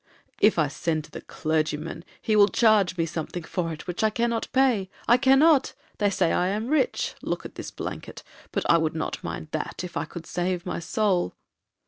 'If 0.39 0.57
I 0.57 0.67
send 0.67 1.03
to 1.03 1.11
the 1.11 1.21
clergyman, 1.21 2.03
he 2.19 2.35
will 2.35 2.47
charge 2.47 2.97
me 2.97 3.05
something 3.05 3.43
for 3.43 3.71
it, 3.71 3.85
which 3.85 4.03
I 4.03 4.09
cannot 4.09 4.51
pay,—I 4.51 5.17
cannot. 5.17 5.75
They 5.99 6.09
say 6.09 6.31
I 6.31 6.47
am 6.47 6.69
rich,—look 6.69 7.45
at 7.45 7.53
this 7.53 7.69
blanket;—but 7.69 8.65
I 8.67 8.79
would 8.79 8.95
not 8.95 9.23
mind 9.23 9.49
that, 9.51 9.83
if 9.83 9.95
I 9.95 10.05
could 10.05 10.25
save 10.25 10.65
my 10.65 10.79
soul.' 10.79 11.35